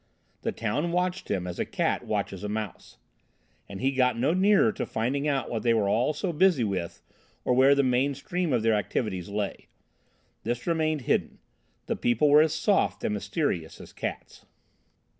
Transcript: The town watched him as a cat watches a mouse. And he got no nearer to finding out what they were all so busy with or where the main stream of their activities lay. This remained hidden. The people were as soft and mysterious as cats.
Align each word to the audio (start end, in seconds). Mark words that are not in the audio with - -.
The 0.41 0.51
town 0.51 0.91
watched 0.91 1.29
him 1.29 1.45
as 1.45 1.59
a 1.59 1.63
cat 1.63 2.07
watches 2.07 2.43
a 2.43 2.49
mouse. 2.49 2.97
And 3.69 3.79
he 3.79 3.91
got 3.91 4.17
no 4.17 4.33
nearer 4.33 4.71
to 4.71 4.85
finding 4.87 5.27
out 5.27 5.47
what 5.47 5.61
they 5.61 5.75
were 5.75 5.87
all 5.87 6.11
so 6.11 6.33
busy 6.33 6.63
with 6.63 7.03
or 7.45 7.53
where 7.53 7.75
the 7.75 7.83
main 7.83 8.15
stream 8.15 8.51
of 8.51 8.63
their 8.63 8.73
activities 8.73 9.29
lay. 9.29 9.67
This 10.41 10.65
remained 10.65 11.01
hidden. 11.01 11.37
The 11.85 11.95
people 11.95 12.31
were 12.31 12.41
as 12.41 12.55
soft 12.55 13.03
and 13.03 13.13
mysterious 13.13 13.79
as 13.79 13.93
cats. 13.93 14.47